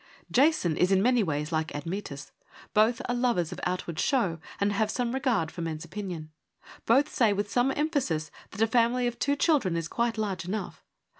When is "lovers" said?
3.13-3.51